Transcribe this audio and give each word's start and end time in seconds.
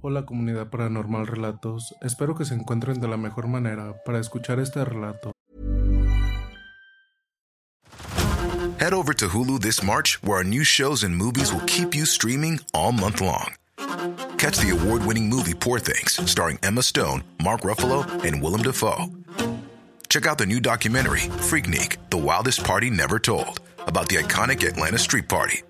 Hola 0.00 0.24
comunidad 0.24 0.70
paranormal 0.70 1.26
relatos, 1.26 1.96
espero 2.02 2.36
que 2.36 2.44
se 2.44 2.54
encuentren 2.54 3.00
de 3.00 3.08
la 3.08 3.16
mejor 3.16 3.48
manera 3.48 3.96
para 4.04 4.20
escuchar 4.20 4.60
este 4.60 4.84
relato. 4.84 5.32
Head 8.78 8.92
over 8.92 9.12
to 9.12 9.26
Hulu 9.26 9.58
this 9.60 9.82
March, 9.82 10.22
where 10.22 10.36
our 10.36 10.44
new 10.44 10.62
shows 10.62 11.02
and 11.02 11.16
movies 11.16 11.52
will 11.52 11.64
keep 11.66 11.96
you 11.96 12.06
streaming 12.06 12.60
all 12.72 12.92
month 12.92 13.20
long. 13.20 13.54
Catch 14.36 14.58
the 14.58 14.70
award 14.70 15.04
winning 15.04 15.28
movie 15.28 15.52
Poor 15.52 15.80
Things, 15.80 16.12
starring 16.30 16.60
Emma 16.62 16.82
Stone, 16.82 17.24
Mark 17.42 17.62
Ruffalo, 17.62 18.06
and 18.24 18.40
Willem 18.40 18.62
Dafoe. 18.62 19.10
Check 20.08 20.26
out 20.26 20.38
the 20.38 20.46
new 20.46 20.60
documentary, 20.60 21.28
Freaknik 21.50 21.96
The 22.10 22.18
Wildest 22.18 22.62
Party 22.62 22.88
Never 22.88 23.18
Told, 23.18 23.60
about 23.88 24.08
the 24.08 24.16
iconic 24.16 24.64
Atlanta 24.64 24.98
Street 24.98 25.28
Party. 25.28 25.62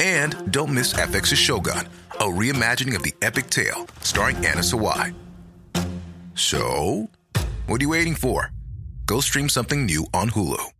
And 0.00 0.50
don't 0.50 0.74
miss 0.74 0.92
FX's 0.92 1.38
Shogun, 1.38 1.86
a 2.24 2.26
reimagining 2.26 2.96
of 2.96 3.02
the 3.02 3.14
epic 3.20 3.50
tale, 3.50 3.86
starring 4.00 4.36
Anna 4.36 4.62
Sawai. 4.62 5.14
So, 6.34 7.10
what 7.66 7.80
are 7.80 7.84
you 7.84 7.90
waiting 7.90 8.14
for? 8.14 8.50
Go 9.04 9.20
stream 9.20 9.50
something 9.50 9.84
new 9.84 10.06
on 10.14 10.30
Hulu. 10.30 10.70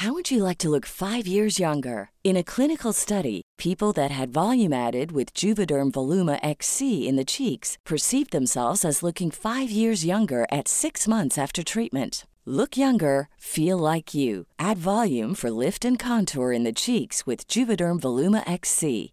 How 0.00 0.12
would 0.12 0.30
you 0.30 0.42
like 0.42 0.58
to 0.58 0.68
look 0.68 0.84
five 0.84 1.26
years 1.26 1.60
younger? 1.60 2.10
In 2.24 2.36
a 2.36 2.42
clinical 2.42 2.92
study, 2.92 3.42
people 3.58 3.92
that 3.92 4.10
had 4.10 4.32
volume 4.32 4.72
added 4.72 5.12
with 5.12 5.32
Juvederm 5.32 5.92
Voluma 5.92 6.38
XC 6.42 7.06
in 7.08 7.14
the 7.14 7.24
cheeks 7.24 7.78
perceived 7.86 8.32
themselves 8.32 8.84
as 8.84 9.04
looking 9.04 9.30
five 9.30 9.70
years 9.70 10.04
younger 10.04 10.46
at 10.50 10.66
six 10.68 11.06
months 11.06 11.38
after 11.38 11.62
treatment. 11.62 12.26
Look 12.44 12.76
younger, 12.76 13.28
feel 13.38 13.78
like 13.78 14.14
you. 14.14 14.46
Add 14.58 14.78
volume 14.78 15.34
for 15.34 15.50
lift 15.50 15.84
and 15.84 15.98
contour 15.98 16.52
in 16.52 16.64
the 16.64 16.72
cheeks 16.72 17.24
with 17.24 17.46
Juvederm 17.46 18.00
Voluma 18.00 18.42
XC. 18.50 19.12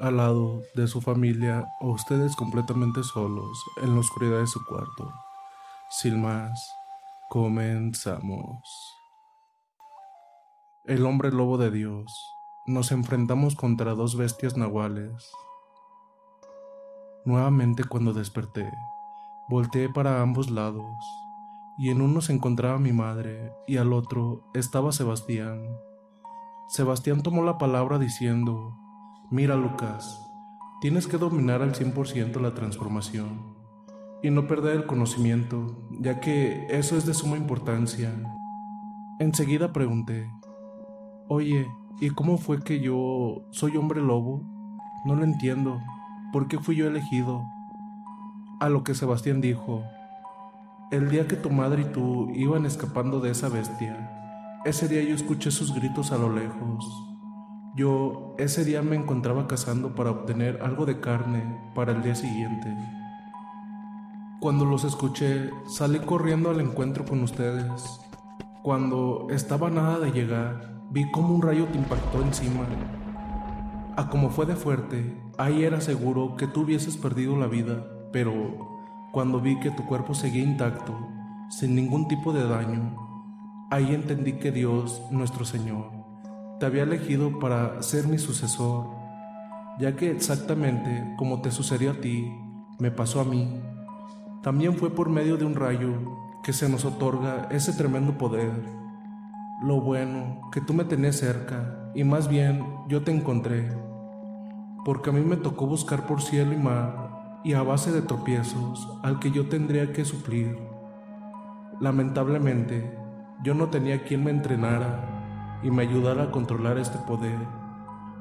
Al 0.00 0.16
lado 0.18 0.62
de 0.76 0.86
su 0.86 1.00
familia 1.00 1.66
o 1.80 1.88
ustedes 1.88 2.36
completamente 2.36 3.02
solos 3.02 3.64
en 3.82 3.94
la 3.94 4.00
oscuridad 4.00 4.38
de 4.38 4.46
su 4.46 4.64
cuarto. 4.64 5.12
Sin 5.90 6.22
más, 6.22 6.72
comenzamos. 7.28 8.62
El 10.84 11.04
hombre 11.04 11.32
lobo 11.32 11.58
de 11.58 11.72
Dios. 11.72 12.12
Nos 12.66 12.92
enfrentamos 12.92 13.56
contra 13.56 13.94
dos 13.94 14.16
bestias 14.16 14.56
nahuales. 14.56 15.32
Nuevamente 17.24 17.82
cuando 17.82 18.12
desperté, 18.12 18.70
volteé 19.48 19.88
para 19.88 20.22
ambos 20.22 20.48
lados, 20.48 20.96
y 21.76 21.90
en 21.90 22.02
uno 22.02 22.20
se 22.20 22.32
encontraba 22.32 22.78
mi 22.78 22.92
madre 22.92 23.52
y 23.66 23.78
al 23.78 23.92
otro 23.92 24.44
estaba 24.54 24.92
Sebastián. 24.92 25.60
Sebastián 26.68 27.22
tomó 27.22 27.42
la 27.42 27.58
palabra 27.58 27.98
diciendo, 27.98 28.76
Mira 29.30 29.56
Lucas, 29.56 30.26
tienes 30.80 31.06
que 31.06 31.18
dominar 31.18 31.60
al 31.60 31.74
100% 31.74 32.40
la 32.40 32.54
transformación 32.54 33.54
y 34.22 34.30
no 34.30 34.46
perder 34.46 34.74
el 34.74 34.86
conocimiento, 34.86 35.86
ya 36.00 36.18
que 36.18 36.66
eso 36.70 36.96
es 36.96 37.04
de 37.04 37.12
suma 37.12 37.36
importancia. 37.36 38.10
Enseguida 39.18 39.74
pregunté, 39.74 40.30
Oye, 41.28 41.68
¿y 42.00 42.08
cómo 42.08 42.38
fue 42.38 42.62
que 42.62 42.80
yo 42.80 43.42
soy 43.50 43.76
hombre 43.76 44.00
lobo? 44.00 44.40
No 45.04 45.14
lo 45.14 45.24
entiendo. 45.24 45.78
¿Por 46.32 46.48
qué 46.48 46.58
fui 46.58 46.76
yo 46.76 46.86
elegido? 46.86 47.44
A 48.60 48.70
lo 48.70 48.82
que 48.82 48.94
Sebastián 48.94 49.42
dijo, 49.42 49.84
el 50.90 51.10
día 51.10 51.28
que 51.28 51.36
tu 51.36 51.50
madre 51.50 51.82
y 51.82 51.92
tú 51.92 52.30
iban 52.34 52.64
escapando 52.64 53.20
de 53.20 53.32
esa 53.32 53.50
bestia, 53.50 54.10
ese 54.64 54.88
día 54.88 55.02
yo 55.02 55.14
escuché 55.14 55.50
sus 55.50 55.74
gritos 55.74 56.12
a 56.12 56.16
lo 56.16 56.32
lejos. 56.32 57.07
Yo 57.78 58.34
ese 58.38 58.64
día 58.64 58.82
me 58.82 58.96
encontraba 58.96 59.46
cazando 59.46 59.94
para 59.94 60.10
obtener 60.10 60.58
algo 60.62 60.84
de 60.84 60.98
carne 60.98 61.44
para 61.76 61.92
el 61.92 62.02
día 62.02 62.16
siguiente. 62.16 62.66
Cuando 64.40 64.64
los 64.64 64.82
escuché, 64.82 65.50
salí 65.68 66.00
corriendo 66.00 66.50
al 66.50 66.60
encuentro 66.60 67.04
con 67.04 67.22
ustedes. 67.22 68.00
Cuando 68.64 69.28
estaba 69.30 69.70
nada 69.70 70.00
de 70.00 70.10
llegar, 70.10 70.80
vi 70.90 71.08
como 71.12 71.32
un 71.32 71.40
rayo 71.40 71.66
te 71.66 71.78
impactó 71.78 72.20
encima. 72.20 72.66
A 73.96 74.08
como 74.08 74.30
fue 74.30 74.46
de 74.46 74.56
fuerte, 74.56 75.16
ahí 75.38 75.62
era 75.62 75.80
seguro 75.80 76.34
que 76.34 76.48
tú 76.48 76.62
hubieses 76.62 76.96
perdido 76.96 77.36
la 77.36 77.46
vida, 77.46 77.86
pero 78.12 78.32
cuando 79.12 79.40
vi 79.40 79.60
que 79.60 79.70
tu 79.70 79.86
cuerpo 79.86 80.14
seguía 80.14 80.42
intacto, 80.42 80.98
sin 81.48 81.76
ningún 81.76 82.08
tipo 82.08 82.32
de 82.32 82.42
daño, 82.42 82.96
ahí 83.70 83.94
entendí 83.94 84.32
que 84.32 84.50
Dios, 84.50 85.00
nuestro 85.12 85.44
Señor, 85.44 85.97
te 86.58 86.66
había 86.66 86.82
elegido 86.82 87.38
para 87.38 87.82
ser 87.82 88.08
mi 88.08 88.18
sucesor, 88.18 88.86
ya 89.78 89.94
que 89.96 90.10
exactamente 90.10 91.14
como 91.16 91.40
te 91.40 91.50
sucedió 91.50 91.92
a 91.92 92.00
ti, 92.00 92.32
me 92.78 92.90
pasó 92.90 93.20
a 93.20 93.24
mí. 93.24 93.60
También 94.42 94.76
fue 94.76 94.90
por 94.90 95.08
medio 95.08 95.36
de 95.36 95.44
un 95.44 95.54
rayo 95.54 95.92
que 96.42 96.52
se 96.52 96.68
nos 96.68 96.84
otorga 96.84 97.48
ese 97.50 97.72
tremendo 97.72 98.18
poder. 98.18 98.52
Lo 99.62 99.80
bueno 99.80 100.40
que 100.52 100.60
tú 100.60 100.74
me 100.74 100.84
tenías 100.84 101.16
cerca 101.16 101.90
y 101.94 102.04
más 102.04 102.28
bien 102.28 102.64
yo 102.88 103.02
te 103.02 103.12
encontré. 103.12 103.68
porque 104.84 105.10
a 105.10 105.12
mí 105.12 105.20
me 105.20 105.36
tocó 105.36 105.66
buscar 105.66 106.06
por 106.06 106.22
cielo 106.22 106.54
y 106.54 106.56
mar 106.56 107.40
y 107.44 107.52
a 107.52 107.62
base 107.62 107.92
de 107.92 108.00
tropiezos 108.00 108.88
al 109.02 109.18
que 109.18 109.30
yo 109.30 109.48
tendría 109.48 109.92
que 109.92 110.04
suplir. 110.04 110.56
Lamentablemente, 111.80 112.96
yo 113.42 113.54
no 113.54 113.68
tenía 113.68 114.04
quien 114.04 114.24
me 114.24 114.30
entrenara 114.30 115.17
y 115.62 115.70
me 115.70 115.82
ayudara 115.82 116.24
a 116.24 116.30
controlar 116.30 116.78
este 116.78 116.98
poder, 116.98 117.38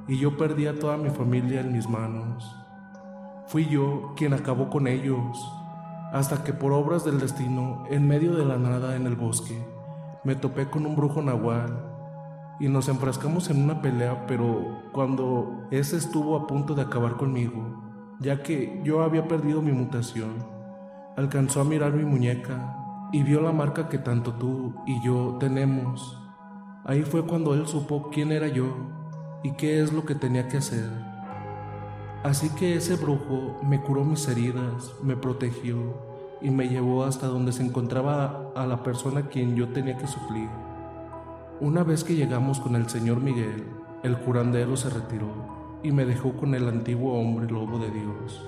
y 0.08 0.18
yo 0.18 0.38
perdí 0.38 0.68
a 0.68 0.80
toda 0.80 0.98
mi 0.98 1.10
familia 1.10 1.62
en 1.62 1.74
mis 1.74 1.90
manos. 1.90 2.56
Fui 3.48 3.66
yo 3.66 4.14
quien 4.16 4.34
acabó 4.34 4.70
con 4.70 4.88
ellos, 4.88 5.52
hasta 6.12 6.44
que 6.44 6.54
por 6.54 6.72
obras 6.74 7.04
del 7.04 7.20
destino, 7.20 7.84
en 7.90 8.08
medio 8.08 8.36
de 8.36 8.46
la 8.46 8.58
nada 8.58 8.96
en 8.96 9.06
el 9.06 9.16
bosque, 9.16 9.66
me 10.24 10.36
topé 10.36 10.70
con 10.70 10.86
un 10.86 10.96
brujo 10.96 11.22
nahual 11.22 11.84
y 12.60 12.68
nos 12.68 12.90
enfrascamos 12.90 13.50
en 13.50 13.64
una 13.64 13.82
pelea, 13.82 14.26
pero 14.28 14.82
cuando 14.92 15.68
ese 15.72 15.98
estuvo 15.98 16.36
a 16.36 16.48
punto 16.48 16.74
de 16.74 16.82
acabar 16.82 17.18
conmigo, 17.18 17.84
ya 18.20 18.42
que 18.42 18.82
yo 18.84 19.04
había 19.04 19.28
perdido 19.28 19.62
mi 19.62 19.72
mutación, 19.72 20.34
alcanzó 21.16 21.62
a 21.62 21.66
mirar 21.66 21.94
mi 21.94 22.04
muñeca 22.04 22.76
y 23.12 23.24
vio 23.24 23.42
la 23.42 23.52
marca 23.52 23.90
que 23.90 23.98
tanto 23.98 24.34
tú 24.34 24.74
y 24.86 25.02
yo 25.06 25.38
tenemos. 25.40 26.27
Ahí 26.88 27.04
fue 27.04 27.26
cuando 27.26 27.54
él 27.54 27.68
supo 27.68 28.10
quién 28.14 28.32
era 28.32 28.48
yo 28.48 28.68
y 29.44 29.52
qué 29.52 29.82
es 29.82 29.92
lo 29.92 30.06
que 30.06 30.16
tenía 30.16 30.48
que 30.48 30.56
hacer. 30.56 30.90
Así 32.24 32.50
que 32.52 32.78
ese 32.78 32.96
brujo 32.96 33.60
me 33.62 33.82
curó 33.82 34.06
mis 34.06 34.26
heridas, 34.30 34.96
me 35.04 35.18
protegió 35.18 35.76
y 36.42 36.50
me 36.50 36.70
llevó 36.70 37.04
hasta 37.04 37.28
donde 37.28 37.52
se 37.52 37.62
encontraba 37.62 38.54
a 38.56 38.66
la 38.66 38.84
persona 38.84 39.20
a 39.20 39.28
quien 39.28 39.58
yo 39.58 39.68
tenía 39.68 39.98
que 39.98 40.08
suplir. 40.08 40.48
Una 41.60 41.84
vez 41.84 42.06
que 42.06 42.16
llegamos 42.16 42.62
con 42.62 42.78
el 42.78 42.88
señor 42.88 43.20
Miguel, 43.20 43.66
el 44.04 44.18
curandero 44.20 44.78
se 44.78 44.90
retiró 44.90 45.80
y 45.84 45.92
me 45.92 46.06
dejó 46.06 46.38
con 46.38 46.56
el 46.56 46.70
antiguo 46.70 47.20
hombre 47.20 47.52
lobo 47.52 47.80
de 47.80 47.92
Dios. 47.92 48.48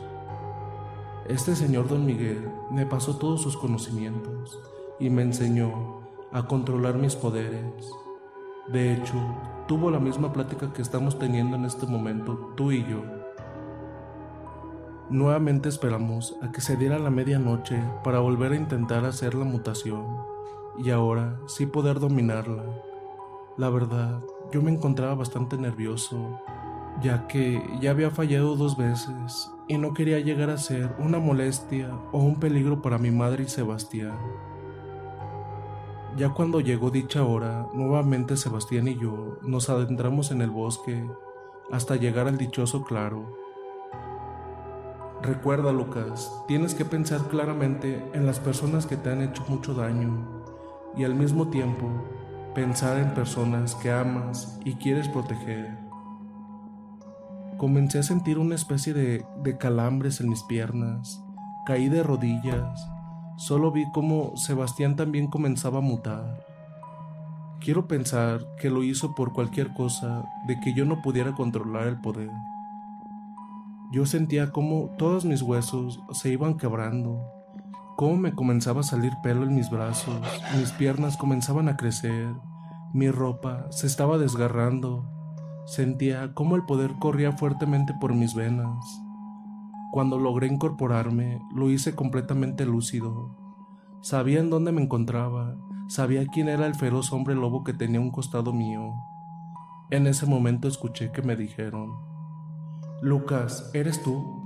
Este 1.28 1.58
señor 1.58 1.90
don 1.90 2.06
Miguel 2.06 2.50
me 2.72 2.86
pasó 2.86 3.18
todos 3.18 3.42
sus 3.42 3.58
conocimientos 3.58 4.58
y 4.98 5.10
me 5.10 5.24
enseñó 5.24 6.04
a 6.32 6.48
controlar 6.48 6.96
mis 6.96 7.18
poderes. 7.18 7.92
De 8.72 8.94
hecho, 8.94 9.16
tuvo 9.68 9.92
la 9.92 10.00
misma 10.00 10.32
plática 10.32 10.72
que 10.74 10.82
estamos 10.82 11.18
teniendo 11.18 11.56
en 11.56 11.66
este 11.66 11.86
momento 11.86 12.54
tú 12.56 12.72
y 12.72 12.84
yo. 12.84 13.04
Nuevamente 15.10 15.70
esperamos 15.70 16.36
a 16.42 16.52
que 16.52 16.62
se 16.62 16.78
diera 16.78 17.00
la 17.00 17.10
medianoche 17.10 17.82
para 18.04 18.20
volver 18.20 18.52
a 18.52 18.58
intentar 18.58 19.06
hacer 19.06 19.34
la 19.34 19.46
mutación 19.46 20.06
y 20.78 20.92
ahora 20.92 21.40
sí 21.48 21.66
poder 21.66 22.00
dominarla 22.00 22.64
la 23.60 23.70
verdad, 23.70 24.22
yo 24.54 24.62
me 24.62 24.72
encontraba 24.72 25.16
bastante 25.16 25.58
nervioso, 25.58 26.40
ya 27.02 27.28
que 27.28 27.62
ya 27.82 27.92
había 27.92 28.10
fallado 28.10 28.56
dos 28.56 28.78
veces 28.78 29.52
y 29.68 29.78
no 29.78 29.94
quería 29.94 30.22
llegar 30.22 30.50
a 30.50 30.58
ser 30.58 30.96
una 30.98 31.20
molestia 31.20 31.94
o 32.14 32.20
un 32.20 32.40
peligro 32.40 32.82
para 32.82 32.98
mi 32.98 33.12
madre 33.12 33.44
y 33.44 33.50
Sebastián. 33.50 34.18
Ya 36.18 36.30
cuando 36.30 36.60
llegó 36.60 36.90
dicha 36.90 37.24
hora, 37.24 37.68
nuevamente 37.74 38.36
Sebastián 38.36 38.88
y 38.88 38.98
yo 38.98 39.38
nos 39.42 39.70
adentramos 39.70 40.32
en 40.32 40.42
el 40.42 40.50
bosque 40.50 41.06
hasta 41.72 41.96
llegar 41.96 42.28
al 42.28 42.38
dichoso 42.38 42.84
claro. 42.84 43.38
Recuerda, 45.22 45.72
Lucas, 45.72 46.32
tienes 46.48 46.74
que 46.74 46.86
pensar 46.86 47.22
claramente 47.28 48.04
en 48.14 48.26
las 48.26 48.40
personas 48.40 48.86
que 48.86 48.98
te 48.98 49.12
han 49.12 49.22
hecho 49.22 49.44
mucho 49.48 49.74
daño 49.74 50.26
y 50.96 51.04
al 51.04 51.14
mismo 51.14 51.50
tiempo 51.50 51.90
pensar 52.56 52.98
en 52.98 53.14
personas 53.14 53.76
que 53.76 53.92
amas 53.92 54.60
y 54.66 54.74
quieres 54.76 55.08
proteger. 55.08 55.78
Comencé 57.58 58.00
a 58.00 58.04
sentir 58.04 58.40
una 58.40 58.56
especie 58.56 58.94
de, 58.94 59.26
calambres 59.58 60.22
en 60.22 60.30
mis 60.30 60.44
piernas, 60.44 61.22
caí 61.66 61.90
de 61.90 62.04
rodillas, 62.04 62.90
solo 63.40 63.72
vi 63.72 63.90
cómo 63.94 64.36
Sebastián 64.36 64.98
también 64.98 65.28
comenzaba 65.28 65.78
a 65.78 65.82
mutar. 65.82 66.46
Quiero 67.62 67.88
pensar 67.88 68.42
que 68.60 68.70
lo 68.70 68.84
hizo 68.84 69.16
por 69.16 69.32
cualquier 69.32 69.74
cosa 69.74 70.26
de 70.46 70.60
que 70.60 70.74
yo 70.74 70.84
no 70.84 71.02
pudiera 71.02 71.34
controlar 71.34 71.88
el 71.88 72.02
poder. 72.02 72.30
Yo 73.94 74.06
sentía 74.06 74.52
como 74.52 74.90
todos 74.98 75.24
mis 75.24 75.42
huesos 75.42 76.02
se 76.12 76.30
iban 76.30 76.58
quebrando, 76.58 77.26
cómo 77.96 78.18
me 78.18 78.36
comenzaba 78.36 78.82
a 78.82 78.84
salir 78.84 79.14
pelo 79.24 79.44
en 79.44 79.56
mis 79.56 79.70
brazos, 79.70 80.20
mis 80.58 80.74
piernas 80.74 81.16
comenzaban 81.16 81.70
a 81.70 81.78
crecer, 81.78 82.28
mi 82.94 83.10
ropa 83.10 83.68
se 83.72 83.88
estaba 83.88 84.18
desgarrando, 84.18 85.10
sentía 85.66 86.34
cómo 86.34 86.58
el 86.58 86.66
poder 86.66 86.96
corría 87.00 87.32
fuertemente 87.32 87.94
por 88.02 88.14
mis 88.14 88.36
venas. 88.36 88.86
Cuando 89.92 90.20
logré 90.20 90.48
incorporarme, 90.48 91.42
lo 91.54 91.70
hice 91.70 91.96
completamente 91.96 92.66
lúcido. 92.66 93.36
Sabía 94.02 94.40
en 94.40 94.50
dónde 94.50 94.72
me 94.72 94.82
encontraba, 94.82 95.56
sabía 95.88 96.28
quién 96.28 96.48
era 96.48 96.68
el 96.68 96.76
feroz 96.76 97.12
hombre 97.12 97.36
lobo 97.36 97.64
que 97.64 97.74
tenía 97.74 98.00
un 98.00 98.12
costado 98.12 98.54
mío. 98.54 98.94
En 99.90 100.06
ese 100.06 100.28
momento 100.28 100.68
escuché 100.68 101.12
que 101.12 101.24
me 101.24 101.36
dijeron, 101.36 101.92
Lucas, 103.02 103.72
¿eres 103.74 104.04
tú? 104.04 104.44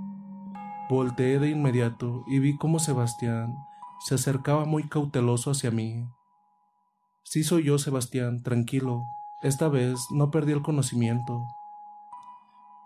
Volteé 0.90 1.40
de 1.40 1.50
inmediato 1.50 2.24
y 2.28 2.40
vi 2.40 2.58
cómo 2.58 2.80
Sebastián 2.80 3.56
se 4.00 4.16
acercaba 4.16 4.66
muy 4.66 4.84
cauteloso 4.88 5.52
hacia 5.52 5.72
mí. 5.72 6.08
Sí 7.24 7.44
soy 7.44 7.64
yo, 7.64 7.78
Sebastián, 7.80 8.44
tranquilo. 8.44 9.06
Esta 9.42 9.68
vez 9.68 10.00
no 10.12 10.30
perdí 10.30 10.52
el 10.52 10.62
conocimiento. 10.62 11.46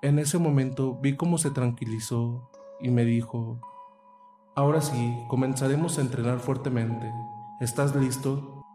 En 0.01 0.19
ese 0.19 0.38
momento 0.38 0.99
vi 1.01 1.15
cómo 1.15 1.38
se 1.38 1.51
tranquilizó 1.51 2.49
y 2.81 2.89
me 2.89 3.05
dijo, 3.05 3.59
Ahora 4.55 4.81
sí, 4.81 5.17
comenzaremos 5.27 5.97
a 5.97 6.01
entrenar 6.01 6.39
fuertemente. 6.39 7.11
¿Estás 7.59 7.95
listo? 7.95 8.65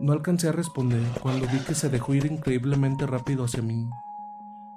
No 0.00 0.12
alcancé 0.12 0.48
a 0.48 0.52
responder 0.52 1.02
cuando 1.22 1.46
vi 1.46 1.58
que 1.60 1.74
se 1.74 1.88
dejó 1.88 2.14
ir 2.14 2.26
increíblemente 2.26 3.06
rápido 3.06 3.44
hacia 3.44 3.62
mí. 3.62 3.88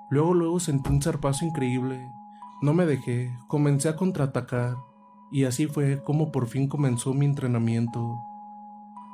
Luego, 0.09 0.33
luego 0.33 0.59
sentí 0.59 0.89
un 0.89 1.01
zarpazo 1.01 1.45
increíble 1.45 2.09
no 2.59 2.73
me 2.73 2.87
dejé, 2.87 3.37
comencé 3.47 3.87
a 3.87 3.95
contraatacar, 3.95 4.77
y 5.31 5.43
así 5.43 5.67
fue 5.67 6.03
como 6.03 6.31
por 6.31 6.47
fin 6.47 6.67
comenzó 6.67 7.13
mi 7.13 7.25
entrenamiento. 7.25 8.19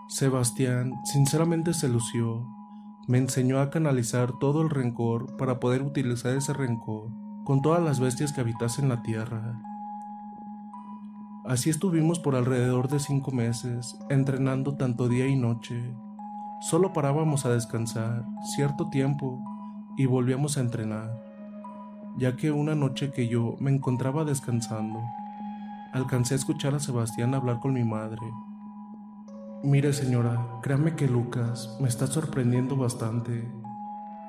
Sebastián 0.08 0.94
sinceramente 1.04 1.74
se 1.74 1.90
lució, 1.90 2.48
me 3.08 3.18
enseñó 3.18 3.60
a 3.60 3.70
canalizar 3.70 4.34
todo 4.40 4.62
el 4.62 4.70
rencor 4.70 5.38
para 5.38 5.60
poder 5.60 5.82
utilizar 5.82 6.36
ese 6.36 6.54
rencor 6.54 7.10
con 7.44 7.62
todas 7.62 7.84
las 7.84 8.00
bestias 8.00 8.32
que 8.34 8.42
habitasen 8.42 8.90
la 8.90 9.02
tierra. 9.02 9.62
Así 11.46 11.70
estuvimos 11.70 12.20
por 12.20 12.36
alrededor 12.36 12.88
de 12.88 13.00
cinco 13.00 13.32
meses, 13.32 13.98
entrenando 14.10 14.76
tanto 14.76 15.10
día 15.10 15.28
y 15.28 15.36
noche. 15.36 15.94
Solo 16.62 16.94
parábamos 16.94 17.46
a 17.46 17.50
descansar 17.50 18.26
cierto 18.56 18.90
tiempo 18.90 19.44
y 19.98 20.06
volvíamos 20.06 20.58
a 20.58 20.62
entrenar 20.62 21.34
ya 22.16 22.36
que 22.36 22.52
una 22.52 22.76
noche 22.76 23.12
que 23.12 23.28
yo 23.28 23.56
me 23.60 23.72
encontraba 23.72 24.24
descansando, 24.24 25.02
alcancé 25.94 26.36
a 26.36 26.38
escuchar 26.38 26.76
a 26.76 26.80
Sebastián 26.80 27.34
hablar 27.34 27.60
con 27.60 27.74
mi 27.74 27.84
madre. 27.84 28.22
Mire 29.66 29.94
señora, 29.94 30.60
créame 30.62 30.94
que 30.94 31.08
Lucas 31.08 31.78
me 31.80 31.88
está 31.88 32.06
sorprendiendo 32.06 32.76
bastante. 32.76 33.50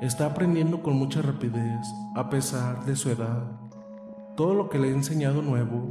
Está 0.01 0.27
aprendiendo 0.27 0.81
con 0.81 0.95
mucha 0.95 1.23
rapidez, 1.23 1.89
a 2.15 2.31
pesar 2.31 2.85
de 2.85 2.95
su 2.95 3.11
edad. 3.11 3.51
Todo 4.37 4.55
lo 4.55 4.69
que 4.69 4.79
le 4.79 4.91
he 4.91 4.93
enseñado 4.93 5.43
nuevo, 5.43 5.89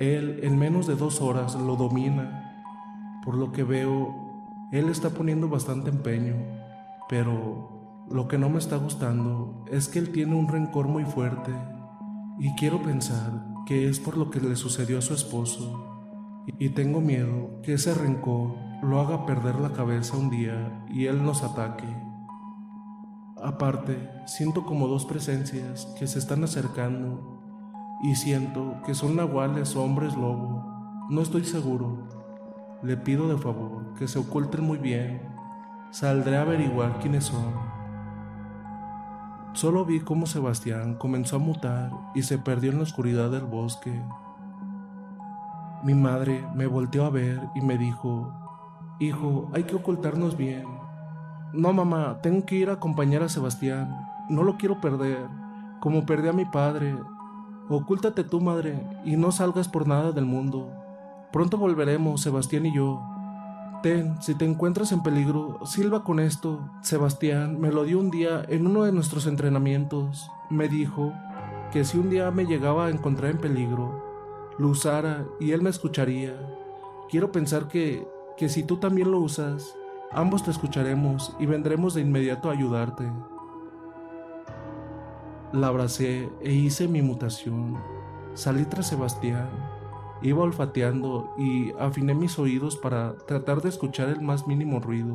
él 0.00 0.40
en 0.42 0.58
menos 0.58 0.88
de 0.88 0.96
dos 0.96 1.20
horas 1.20 1.54
lo 1.54 1.76
domina. 1.76 3.20
Por 3.24 3.36
lo 3.36 3.52
que 3.52 3.62
veo, 3.62 4.16
él 4.72 4.88
está 4.88 5.10
poniendo 5.10 5.48
bastante 5.48 5.90
empeño, 5.90 6.34
pero 7.08 8.06
lo 8.10 8.26
que 8.26 8.36
no 8.36 8.50
me 8.50 8.58
está 8.58 8.78
gustando 8.78 9.64
es 9.70 9.86
que 9.86 10.00
él 10.00 10.10
tiene 10.10 10.34
un 10.34 10.48
rencor 10.48 10.88
muy 10.88 11.04
fuerte 11.04 11.52
y 12.40 12.52
quiero 12.56 12.82
pensar 12.82 13.46
que 13.64 13.88
es 13.88 14.00
por 14.00 14.16
lo 14.16 14.28
que 14.28 14.40
le 14.40 14.56
sucedió 14.56 14.98
a 14.98 15.02
su 15.02 15.14
esposo 15.14 15.91
y 16.46 16.70
tengo 16.70 17.00
miedo 17.00 17.60
que 17.62 17.74
ese 17.74 17.94
rencor 17.94 18.54
lo 18.82 19.00
haga 19.00 19.26
perder 19.26 19.56
la 19.56 19.72
cabeza 19.72 20.16
un 20.16 20.30
día 20.30 20.84
y 20.88 21.06
él 21.06 21.24
nos 21.24 21.42
ataque. 21.42 21.86
Aparte, 23.42 24.10
siento 24.26 24.64
como 24.64 24.88
dos 24.88 25.04
presencias 25.04 25.86
que 25.98 26.06
se 26.06 26.18
están 26.18 26.44
acercando 26.44 27.40
y 28.02 28.16
siento 28.16 28.80
que 28.84 28.94
son 28.94 29.16
nahuales 29.16 29.76
o 29.76 29.84
hombres 29.84 30.16
lobo. 30.16 30.64
No 31.10 31.20
estoy 31.22 31.44
seguro. 31.44 32.08
Le 32.82 32.96
pido 32.96 33.28
de 33.28 33.38
favor 33.38 33.94
que 33.94 34.08
se 34.08 34.18
oculten 34.18 34.64
muy 34.64 34.78
bien. 34.78 35.22
Saldré 35.90 36.36
a 36.36 36.42
averiguar 36.42 36.98
quiénes 36.98 37.24
son. 37.24 37.52
Solo 39.52 39.84
vi 39.84 40.00
cómo 40.00 40.26
Sebastián 40.26 40.94
comenzó 40.94 41.36
a 41.36 41.40
mutar 41.40 41.92
y 42.14 42.22
se 42.22 42.38
perdió 42.38 42.72
en 42.72 42.78
la 42.78 42.84
oscuridad 42.84 43.30
del 43.30 43.44
bosque. 43.44 43.92
Mi 45.82 45.94
madre 45.94 46.46
me 46.54 46.66
volteó 46.66 47.04
a 47.04 47.10
ver 47.10 47.40
y 47.54 47.60
me 47.60 47.76
dijo, 47.76 48.32
Hijo, 49.00 49.50
hay 49.52 49.64
que 49.64 49.74
ocultarnos 49.74 50.36
bien. 50.36 50.64
No, 51.52 51.72
mamá, 51.72 52.20
tengo 52.22 52.46
que 52.46 52.54
ir 52.54 52.70
a 52.70 52.74
acompañar 52.74 53.24
a 53.24 53.28
Sebastián. 53.28 54.06
No 54.28 54.44
lo 54.44 54.56
quiero 54.56 54.80
perder. 54.80 55.26
como 55.80 56.06
perdí 56.06 56.28
a 56.28 56.32
mi 56.32 56.44
padre. 56.44 56.94
Ocúltate 57.68 58.22
tú, 58.22 58.40
madre, 58.40 58.80
y 59.04 59.16
no 59.16 59.32
salgas 59.32 59.66
por 59.66 59.88
nada 59.88 60.12
del 60.12 60.24
mundo. 60.24 60.70
Pronto 61.32 61.58
volveremos, 61.58 62.20
Sebastián 62.20 62.66
y 62.66 62.74
yo. 62.76 63.02
Ten, 63.82 64.22
si 64.22 64.36
te 64.36 64.44
encuentras 64.44 64.92
en 64.92 65.02
peligro, 65.02 65.58
silba 65.64 66.04
con 66.04 66.20
esto. 66.20 66.60
Sebastián 66.82 67.60
me 67.60 67.72
lo 67.72 67.82
dio 67.82 67.98
un 67.98 68.10
día 68.12 68.44
en 68.48 68.68
uno 68.68 68.84
de 68.84 68.92
nuestros 68.92 69.26
entrenamientos. 69.26 70.30
Me 70.48 70.68
dijo 70.68 71.12
que 71.72 71.84
si 71.84 71.98
un 71.98 72.08
día 72.08 72.30
me 72.30 72.44
llegaba 72.44 72.86
a 72.86 72.90
encontrar 72.90 73.32
en 73.32 73.38
peligro, 73.38 74.11
lo 74.58 74.68
usara 74.68 75.26
y 75.40 75.52
él 75.52 75.62
me 75.62 75.70
escucharía. 75.70 76.34
Quiero 77.08 77.32
pensar 77.32 77.68
que, 77.68 78.06
que 78.36 78.48
si 78.48 78.62
tú 78.62 78.76
también 78.76 79.10
lo 79.10 79.20
usas, 79.20 79.74
ambos 80.10 80.42
te 80.44 80.50
escucharemos 80.50 81.36
y 81.38 81.46
vendremos 81.46 81.94
de 81.94 82.02
inmediato 82.02 82.48
a 82.48 82.52
ayudarte. 82.52 83.04
La 85.52 85.68
abracé 85.68 86.30
e 86.40 86.52
hice 86.52 86.88
mi 86.88 87.02
mutación. 87.02 87.76
Salí 88.34 88.64
tras 88.64 88.88
Sebastián. 88.88 89.50
Iba 90.22 90.44
olfateando 90.44 91.34
y 91.36 91.72
afiné 91.78 92.14
mis 92.14 92.38
oídos 92.38 92.76
para 92.76 93.16
tratar 93.26 93.60
de 93.60 93.68
escuchar 93.68 94.08
el 94.08 94.22
más 94.22 94.46
mínimo 94.46 94.80
ruido. 94.80 95.14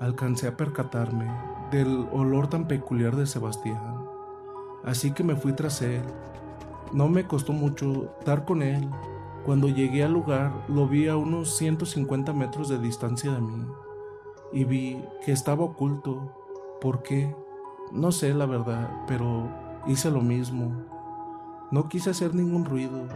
Alcancé 0.00 0.48
a 0.48 0.56
percatarme 0.56 1.30
del 1.70 2.06
olor 2.12 2.48
tan 2.48 2.66
peculiar 2.66 3.16
de 3.16 3.26
Sebastián, 3.26 4.04
así 4.84 5.12
que 5.12 5.22
me 5.22 5.36
fui 5.36 5.52
tras 5.52 5.80
él. 5.82 6.02
No 6.94 7.08
me 7.08 7.26
costó 7.26 7.52
mucho 7.52 8.14
dar 8.24 8.44
con 8.44 8.62
él. 8.62 8.88
Cuando 9.44 9.68
llegué 9.68 10.04
al 10.04 10.12
lugar 10.12 10.64
lo 10.68 10.86
vi 10.86 11.08
a 11.08 11.16
unos 11.16 11.56
150 11.56 12.32
metros 12.32 12.68
de 12.68 12.78
distancia 12.78 13.32
de 13.32 13.40
mí 13.40 13.66
y 14.52 14.62
vi 14.62 15.04
que 15.24 15.32
estaba 15.32 15.64
oculto. 15.64 16.32
¿Por 16.80 17.02
qué? 17.02 17.34
No 17.90 18.12
sé 18.12 18.32
la 18.32 18.46
verdad, 18.46 19.04
pero 19.08 19.48
hice 19.88 20.08
lo 20.08 20.20
mismo. 20.20 20.70
No 21.72 21.88
quise 21.88 22.10
hacer 22.10 22.32
ningún 22.32 22.64
ruido 22.64 23.08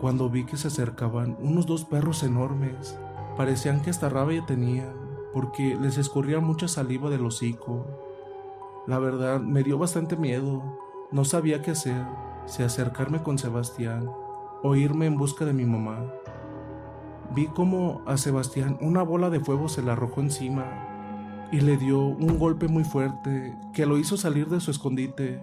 cuando 0.00 0.30
vi 0.30 0.44
que 0.44 0.56
se 0.56 0.68
acercaban 0.68 1.36
unos 1.42 1.66
dos 1.66 1.84
perros 1.84 2.22
enormes. 2.22 2.98
Parecían 3.36 3.82
que 3.82 3.90
hasta 3.90 4.08
rabia 4.08 4.46
tenían, 4.46 4.94
porque 5.34 5.76
les 5.78 5.98
escurría 5.98 6.40
mucha 6.40 6.66
saliva 6.66 7.10
del 7.10 7.26
hocico. 7.26 7.86
La 8.86 8.98
verdad, 8.98 9.40
me 9.40 9.62
dio 9.62 9.76
bastante 9.76 10.16
miedo. 10.16 10.62
No 11.10 11.26
sabía 11.26 11.60
qué 11.60 11.72
hacer, 11.72 12.06
si 12.46 12.62
acercarme 12.62 13.22
con 13.22 13.38
Sebastián 13.38 14.10
o 14.62 14.74
irme 14.76 15.06
en 15.06 15.16
busca 15.16 15.44
de 15.44 15.52
mi 15.52 15.64
mamá. 15.64 16.04
Vi 17.34 17.46
como 17.46 18.02
a 18.06 18.16
Sebastián 18.16 18.78
una 18.80 19.02
bola 19.02 19.30
de 19.30 19.40
fuego 19.40 19.68
se 19.68 19.82
le 19.82 19.90
arrojó 19.90 20.20
encima 20.20 20.64
y 21.52 21.60
le 21.60 21.76
dio 21.76 22.00
un 22.00 22.38
golpe 22.38 22.68
muy 22.68 22.84
fuerte 22.84 23.56
que 23.72 23.86
lo 23.86 23.98
hizo 23.98 24.16
salir 24.16 24.48
de 24.48 24.60
su 24.60 24.70
escondite. 24.70 25.40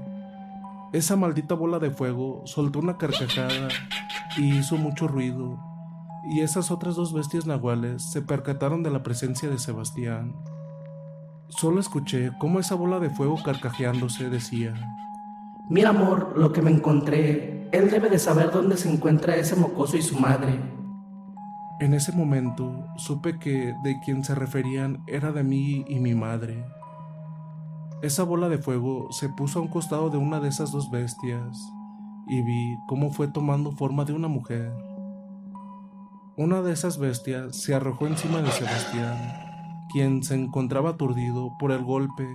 Esa 0.94 1.16
maldita 1.16 1.56
bola 1.56 1.80
de 1.80 1.92
fuego 1.92 2.42
soltó 2.46 2.80
una 2.80 2.98
carcajada 2.98 3.70
y 4.38 4.58
hizo 4.58 4.78
mucho 4.78 5.08
ruido, 5.08 5.60
y 6.32 6.42
esas 6.42 6.72
otras 6.72 6.96
dos 6.96 7.14
bestias 7.14 7.46
nahuales 7.46 8.04
se 8.12 8.22
percataron 8.22 8.84
de 8.84 8.92
la 8.92 9.04
presencia 9.04 9.50
de 9.50 9.58
Sebastián. 9.58 10.36
Solo 11.48 11.80
escuché 11.80 12.32
cómo 12.40 12.60
esa 12.60 12.76
bola 12.76 13.00
de 13.00 13.10
fuego 13.10 13.38
carcajeándose 13.44 14.30
decía, 14.30 14.74
Mira 15.72 15.92
amor, 15.92 16.34
lo 16.36 16.52
que 16.52 16.62
me 16.62 16.70
encontré, 16.70 17.70
él 17.72 17.90
debe 17.90 18.10
de 18.10 18.20
saber 18.20 18.52
dónde 18.52 18.76
se 18.76 18.92
encuentra 18.92 19.38
ese 19.38 19.56
mocoso 19.56 19.96
y 19.96 20.02
su 20.02 20.20
madre. 20.20 20.60
En 21.80 21.94
ese 21.94 22.12
momento 22.12 22.88
supe 22.98 23.40
que 23.40 23.74
de 23.82 23.98
quien 24.04 24.26
se 24.26 24.36
referían 24.36 25.02
era 25.08 25.32
de 25.32 25.44
mí 25.44 25.86
y 25.88 26.02
mi 26.02 26.14
madre. 26.14 26.66
Esa 28.02 28.24
bola 28.24 28.50
de 28.50 28.58
fuego 28.58 29.14
se 29.14 29.30
puso 29.30 29.60
a 29.60 29.62
un 29.62 29.70
costado 29.70 30.10
de 30.10 30.18
una 30.18 30.42
de 30.42 30.50
esas 30.50 30.74
dos 30.74 30.92
bestias 30.92 31.58
y 32.28 32.42
vi 32.42 32.78
cómo 32.90 33.14
fue 33.14 33.30
tomando 33.30 33.72
forma 33.72 34.04
de 34.04 34.12
una 34.12 34.28
mujer. 34.28 34.74
Una 36.36 36.62
de 36.62 36.74
esas 36.74 36.98
bestias 36.98 37.56
se 37.56 37.74
arrojó 37.74 38.08
encima 38.08 38.42
de 38.42 38.52
Sebastián, 38.52 39.16
quien 39.90 40.22
se 40.22 40.36
encontraba 40.36 40.90
aturdido 40.90 41.56
por 41.58 41.72
el 41.72 41.82
golpe. 41.82 42.28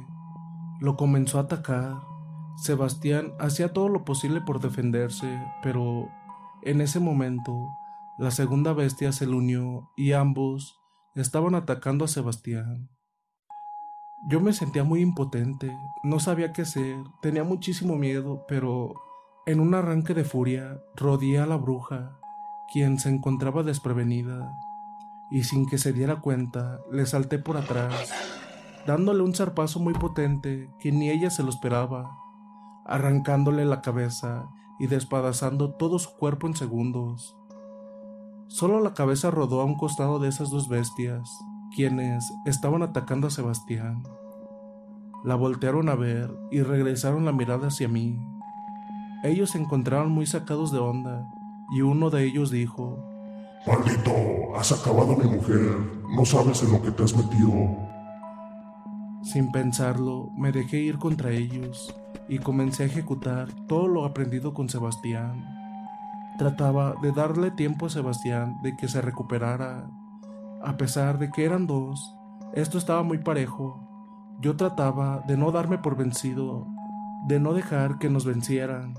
Lo 0.80 0.96
comenzó 0.96 1.36
a 1.36 1.42
atacar. 1.42 2.15
Sebastián 2.56 3.34
hacía 3.38 3.72
todo 3.72 3.88
lo 3.88 4.04
posible 4.04 4.40
por 4.40 4.60
defenderse, 4.60 5.40
pero 5.62 6.08
en 6.62 6.80
ese 6.80 7.00
momento 7.00 7.68
la 8.18 8.30
segunda 8.30 8.72
bestia 8.72 9.12
se 9.12 9.26
le 9.26 9.34
unió 9.34 9.90
y 9.96 10.12
ambos 10.12 10.80
estaban 11.14 11.54
atacando 11.54 12.06
a 12.06 12.08
Sebastián. 12.08 12.88
Yo 14.28 14.40
me 14.40 14.54
sentía 14.54 14.84
muy 14.84 15.02
impotente, 15.02 15.70
no 16.02 16.18
sabía 16.18 16.52
qué 16.52 16.62
hacer, 16.62 16.96
tenía 17.20 17.44
muchísimo 17.44 17.96
miedo, 17.96 18.44
pero 18.48 18.94
en 19.44 19.60
un 19.60 19.74
arranque 19.74 20.14
de 20.14 20.24
furia 20.24 20.82
rodeé 20.96 21.38
a 21.38 21.46
la 21.46 21.56
bruja, 21.56 22.18
quien 22.72 22.98
se 22.98 23.10
encontraba 23.10 23.62
desprevenida, 23.62 24.50
y 25.30 25.44
sin 25.44 25.66
que 25.66 25.78
se 25.78 25.92
diera 25.92 26.20
cuenta, 26.20 26.80
le 26.90 27.04
salté 27.04 27.38
por 27.38 27.56
atrás, 27.56 28.10
dándole 28.86 29.22
un 29.22 29.34
zarpazo 29.34 29.78
muy 29.78 29.92
potente 29.92 30.70
que 30.80 30.90
ni 30.90 31.10
ella 31.10 31.30
se 31.30 31.42
lo 31.42 31.50
esperaba, 31.50 32.16
arrancándole 32.86 33.64
la 33.64 33.80
cabeza 33.80 34.48
y 34.78 34.86
despedazando 34.86 35.74
todo 35.74 35.98
su 35.98 36.16
cuerpo 36.16 36.46
en 36.46 36.54
segundos. 36.54 37.36
Solo 38.48 38.80
la 38.80 38.94
cabeza 38.94 39.30
rodó 39.30 39.60
a 39.60 39.64
un 39.64 39.76
costado 39.76 40.18
de 40.18 40.28
esas 40.28 40.50
dos 40.50 40.68
bestias, 40.68 41.28
quienes 41.74 42.24
estaban 42.44 42.82
atacando 42.82 43.26
a 43.26 43.30
Sebastián. 43.30 44.04
La 45.24 45.34
voltearon 45.34 45.88
a 45.88 45.96
ver 45.96 46.32
y 46.50 46.62
regresaron 46.62 47.24
la 47.24 47.32
mirada 47.32 47.68
hacia 47.68 47.88
mí. 47.88 48.18
Ellos 49.24 49.50
se 49.50 49.58
encontraron 49.58 50.12
muy 50.12 50.26
sacados 50.26 50.70
de 50.70 50.78
onda 50.78 51.28
y 51.72 51.80
uno 51.80 52.10
de 52.10 52.24
ellos 52.24 52.50
dijo, 52.50 53.02
Maldito, 53.66 54.12
has 54.56 54.70
acabado 54.70 55.16
mi 55.16 55.28
mujer, 55.28 55.76
no 56.14 56.24
sabes 56.24 56.62
en 56.62 56.72
lo 56.72 56.80
que 56.80 56.92
te 56.92 57.02
has 57.02 57.16
metido. 57.16 57.85
Sin 59.26 59.50
pensarlo, 59.50 60.30
me 60.36 60.52
dejé 60.52 60.78
ir 60.78 60.98
contra 60.98 61.32
ellos 61.32 61.92
y 62.28 62.38
comencé 62.38 62.84
a 62.84 62.86
ejecutar 62.86 63.48
todo 63.66 63.88
lo 63.88 64.04
aprendido 64.04 64.54
con 64.54 64.68
Sebastián. 64.68 65.44
Trataba 66.38 66.94
de 67.02 67.10
darle 67.10 67.50
tiempo 67.50 67.86
a 67.86 67.90
Sebastián 67.90 68.56
de 68.62 68.76
que 68.76 68.86
se 68.86 69.02
recuperara 69.02 69.90
a 70.62 70.76
pesar 70.76 71.18
de 71.18 71.32
que 71.32 71.44
eran 71.44 71.66
dos, 71.66 72.14
esto 72.54 72.78
estaba 72.78 73.02
muy 73.02 73.18
parejo. 73.18 73.80
Yo 74.40 74.54
trataba 74.56 75.24
de 75.26 75.36
no 75.36 75.50
darme 75.50 75.78
por 75.78 75.96
vencido, 75.96 76.68
de 77.26 77.40
no 77.40 77.52
dejar 77.52 77.98
que 77.98 78.08
nos 78.08 78.24
vencieran. 78.24 78.94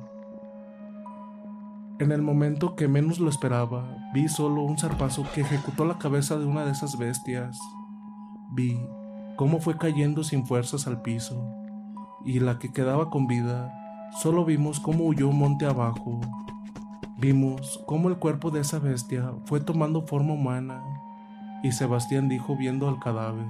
En 1.99 2.11
el 2.11 2.21
momento 2.21 2.75
que 2.75 2.89
menos 2.89 3.19
lo 3.19 3.29
esperaba, 3.29 3.87
vi 4.13 4.27
solo 4.27 4.63
un 4.63 4.77
zarpazo 4.77 5.23
que 5.33 5.41
ejecutó 5.41 5.85
la 5.85 5.97
cabeza 5.97 6.37
de 6.37 6.45
una 6.45 6.65
de 6.65 6.71
esas 6.71 6.97
bestias. 6.97 7.57
Vi 8.51 8.77
cómo 9.37 9.59
fue 9.59 9.77
cayendo 9.77 10.23
sin 10.23 10.45
fuerzas 10.45 10.87
al 10.87 11.01
piso, 11.01 11.41
y 12.25 12.41
la 12.41 12.59
que 12.59 12.73
quedaba 12.73 13.09
con 13.09 13.27
vida, 13.27 13.71
solo 14.19 14.43
vimos 14.43 14.81
cómo 14.81 15.05
huyó 15.05 15.31
monte 15.31 15.65
abajo. 15.65 16.19
Vimos 17.19 17.81
cómo 17.87 18.09
el 18.09 18.17
cuerpo 18.17 18.51
de 18.51 18.61
esa 18.61 18.79
bestia 18.79 19.33
fue 19.45 19.59
tomando 19.59 20.01
forma 20.01 20.33
humana 20.33 20.83
y 21.63 21.71
Sebastián 21.71 22.29
dijo 22.29 22.55
viendo 22.55 22.87
al 22.87 22.99
cadáver, 22.99 23.47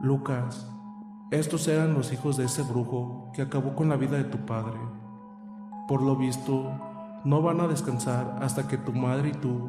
Lucas, 0.00 0.70
estos 1.30 1.66
eran 1.66 1.94
los 1.94 2.12
hijos 2.12 2.36
de 2.36 2.44
ese 2.44 2.62
brujo 2.62 3.30
que 3.34 3.42
acabó 3.42 3.74
con 3.74 3.88
la 3.88 3.96
vida 3.96 4.16
de 4.16 4.24
tu 4.24 4.38
padre. 4.46 4.78
Por 5.88 6.02
lo 6.02 6.16
visto, 6.16 6.70
no 7.24 7.42
van 7.42 7.60
a 7.60 7.66
descansar 7.66 8.38
hasta 8.40 8.68
que 8.68 8.78
tu 8.78 8.92
madre 8.92 9.30
y 9.30 9.32
tú 9.32 9.68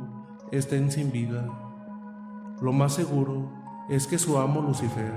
estén 0.51 0.91
sin 0.91 1.11
vida. 1.11 1.47
Lo 2.61 2.71
más 2.71 2.93
seguro 2.93 3.58
es 3.89 4.05
que 4.05 4.19
su 4.19 4.37
amo 4.37 4.61
Lucifer 4.61 5.11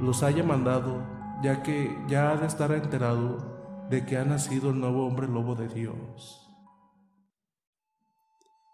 los 0.00 0.22
haya 0.22 0.42
mandado, 0.42 1.02
ya 1.42 1.62
que 1.62 1.96
ya 2.08 2.30
ha 2.30 2.36
de 2.36 2.46
estar 2.46 2.72
enterado 2.72 3.86
de 3.90 4.04
que 4.04 4.16
ha 4.16 4.24
nacido 4.24 4.70
el 4.70 4.80
nuevo 4.80 5.06
hombre 5.06 5.28
lobo 5.28 5.54
de 5.54 5.68
Dios. 5.68 6.42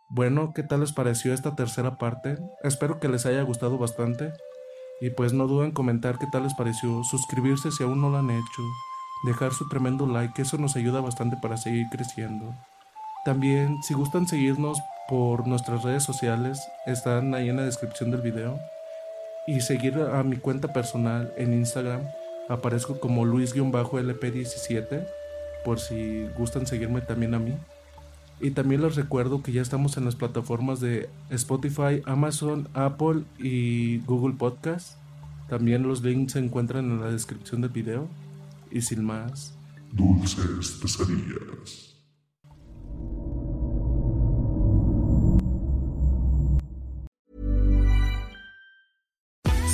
Bueno, 0.08 0.52
¿qué 0.54 0.62
tal 0.62 0.80
les 0.80 0.92
pareció 0.92 1.34
esta 1.34 1.56
tercera 1.56 1.98
parte? 1.98 2.38
Espero 2.62 3.00
que 3.00 3.08
les 3.08 3.26
haya 3.26 3.42
gustado 3.42 3.78
bastante. 3.78 4.32
Y 5.00 5.10
pues 5.10 5.32
no 5.32 5.48
duden 5.48 5.68
en 5.68 5.72
comentar 5.72 6.18
qué 6.18 6.26
tal 6.30 6.44
les 6.44 6.54
pareció, 6.54 7.02
suscribirse 7.02 7.72
si 7.72 7.82
aún 7.82 8.00
no 8.00 8.10
lo 8.10 8.18
han 8.18 8.30
hecho, 8.30 8.62
dejar 9.24 9.52
su 9.52 9.68
tremendo 9.68 10.06
like, 10.06 10.40
eso 10.40 10.58
nos 10.58 10.76
ayuda 10.76 11.00
bastante 11.00 11.36
para 11.42 11.56
seguir 11.56 11.88
creciendo. 11.90 12.54
También, 13.24 13.82
si 13.82 13.94
gustan 13.94 14.28
seguirnos 14.28 14.80
por 15.08 15.48
nuestras 15.48 15.82
redes 15.82 16.04
sociales, 16.04 16.64
están 16.86 17.34
ahí 17.34 17.48
en 17.48 17.56
la 17.56 17.64
descripción 17.64 18.12
del 18.12 18.20
video. 18.20 18.60
Y 19.46 19.60
seguir 19.60 19.98
a 19.98 20.22
mi 20.22 20.36
cuenta 20.36 20.72
personal 20.72 21.32
en 21.36 21.52
Instagram, 21.52 22.02
aparezco 22.48 23.00
como 23.00 23.24
Luis-LP17, 23.24 25.06
por 25.64 25.80
si 25.80 26.26
gustan 26.38 26.66
seguirme 26.66 27.00
también 27.00 27.34
a 27.34 27.38
mí. 27.38 27.54
Y 28.40 28.50
también 28.50 28.82
les 28.82 28.96
recuerdo 28.96 29.42
que 29.42 29.52
ya 29.52 29.62
estamos 29.62 29.96
en 29.96 30.04
las 30.04 30.16
plataformas 30.16 30.80
de 30.80 31.08
Spotify, 31.30 32.02
Amazon, 32.06 32.68
Apple 32.74 33.22
y 33.38 33.98
Google 34.00 34.34
Podcast. 34.36 34.96
También 35.48 35.84
los 35.84 36.02
links 36.02 36.32
se 36.32 36.40
encuentran 36.40 36.90
en 36.90 37.00
la 37.00 37.10
descripción 37.10 37.60
del 37.60 37.70
video. 37.70 38.08
y 38.70 38.80
sin 38.80 39.04
más, 39.04 39.54
dulces 39.92 40.78
pesadillas. 40.80 41.91